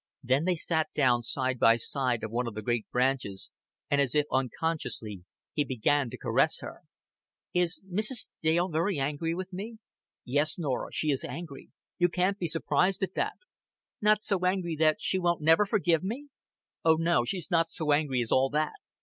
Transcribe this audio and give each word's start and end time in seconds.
Then 0.23 0.45
they 0.45 0.55
sat 0.55 0.91
down 0.95 1.21
side 1.21 1.59
by 1.59 1.75
side 1.77 2.23
on 2.23 2.31
one 2.31 2.47
of 2.47 2.55
the 2.55 2.63
great 2.63 2.89
branches, 2.89 3.51
and 3.87 4.01
as 4.01 4.15
if 4.15 4.25
unconsciously 4.31 5.25
he 5.53 5.63
began 5.63 6.09
to 6.09 6.17
caress 6.17 6.59
her. 6.61 6.81
"Is 7.53 7.83
Mrs. 7.87 8.25
Dale 8.41 8.67
very 8.67 8.97
angry 8.97 9.35
with 9.35 9.53
me?" 9.53 9.77
"Yes, 10.25 10.57
Norah, 10.57 10.91
she 10.91 11.11
is 11.11 11.23
angry. 11.23 11.69
You 11.99 12.09
can't 12.09 12.39
be 12.39 12.47
surprised 12.47 13.03
at 13.03 13.13
that." 13.13 13.37
"Not 14.01 14.23
so 14.23 14.43
angry 14.43 14.75
that 14.77 14.99
she 15.01 15.19
won't 15.19 15.43
never 15.43 15.67
forgive 15.67 16.03
me?" 16.03 16.29
"Oh, 16.83 16.95
no, 16.95 17.23
she's 17.23 17.51
not 17.51 17.69
so 17.69 17.91
angry 17.91 18.21
as 18.21 18.31
all 18.31 18.49
that." 18.49 18.73